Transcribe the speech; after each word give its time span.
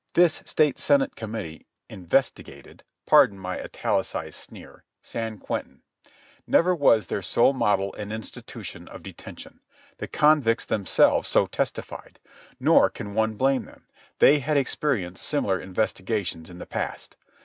This 0.15 0.41
State 0.47 0.79
Senate 0.79 1.15
committee 1.15 1.67
investigated 1.87 2.83
(pardon 3.05 3.37
my 3.37 3.61
italicized 3.61 4.33
sneer) 4.39 4.83
San 5.03 5.37
Quentin. 5.37 5.83
Never 6.47 6.73
was 6.73 7.05
there 7.05 7.21
so 7.21 7.53
model 7.53 7.93
an 7.93 8.11
institution 8.11 8.87
of 8.87 9.03
detention. 9.03 9.59
The 9.99 10.07
convicts 10.07 10.65
themselves 10.65 11.27
so 11.29 11.45
testified. 11.45 12.19
Nor 12.59 12.89
can 12.89 13.13
one 13.13 13.35
blame 13.35 13.65
them. 13.65 13.85
They 14.17 14.39
had 14.39 14.57
experienced 14.57 15.23
similar 15.23 15.59
investigations 15.59 16.49
in 16.49 16.57
the 16.57 16.65
past. 16.65 17.15